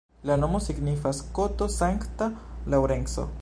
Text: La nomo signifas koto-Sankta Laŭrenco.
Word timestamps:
La 0.29 0.35
nomo 0.43 0.61
signifas 0.67 1.19
koto-Sankta 1.41 2.31
Laŭrenco. 2.75 3.29